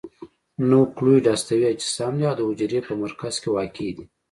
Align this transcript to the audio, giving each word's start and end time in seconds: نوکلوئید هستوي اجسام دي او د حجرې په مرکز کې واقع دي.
نوکلوئید 0.69 1.25
هستوي 1.33 1.65
اجسام 1.73 2.13
دي 2.17 2.23
او 2.29 2.35
د 2.37 2.39
حجرې 2.49 2.79
په 2.87 2.93
مرکز 3.01 3.33
کې 3.41 3.49
واقع 3.55 3.89
دي. 3.97 4.03